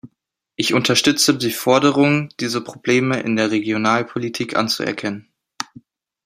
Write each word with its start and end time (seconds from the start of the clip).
Ich 0.55 0.73
unterstütze 0.73 1.37
die 1.37 1.51
Forderung, 1.51 2.29
diese 2.39 2.61
Probleme 2.61 3.19
in 3.21 3.35
der 3.35 3.51
Regionalpolitik 3.51 4.55
anzuerkennen. 4.55 5.31